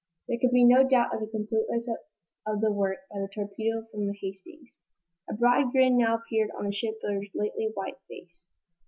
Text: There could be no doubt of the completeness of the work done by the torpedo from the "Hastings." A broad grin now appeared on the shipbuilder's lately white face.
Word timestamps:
There 0.27 0.39
could 0.41 0.49
be 0.49 0.63
no 0.63 0.81
doubt 0.83 1.13
of 1.13 1.19
the 1.19 1.27
completeness 1.27 1.87
of 2.47 2.59
the 2.59 2.71
work 2.71 3.01
done 3.13 3.21
by 3.21 3.21
the 3.21 3.29
torpedo 3.35 3.85
from 3.91 4.07
the 4.07 4.15
"Hastings." 4.19 4.79
A 5.29 5.35
broad 5.35 5.71
grin 5.71 5.95
now 5.95 6.15
appeared 6.15 6.49
on 6.57 6.65
the 6.65 6.71
shipbuilder's 6.71 7.29
lately 7.35 7.69
white 7.75 7.99
face. 8.07 8.49